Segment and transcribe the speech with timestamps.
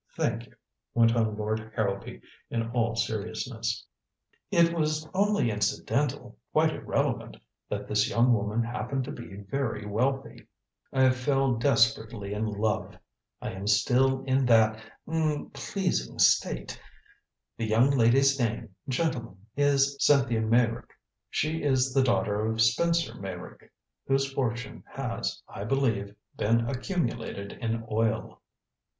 [0.15, 0.53] "Thank you,"
[0.95, 3.85] went on Lord Harrowby in all seriousness.
[4.49, 7.37] "It was only incidental quite irrelevant
[7.69, 10.47] that this young woman happened to be very wealthy.
[10.91, 12.97] I fell desperately in love!
[13.43, 16.81] I am still in that er pleasing state.
[17.57, 20.89] The young lady's name, gentlemen, is Cynthia Meyrick.
[21.29, 23.71] She is the daughter of Spencer Meyrick,
[24.07, 28.41] whose fortune has, I believe, been accumulated in oil."